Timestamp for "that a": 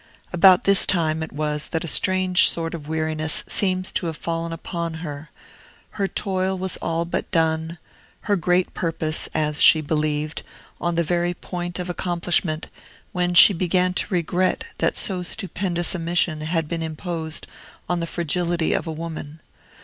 1.67-1.87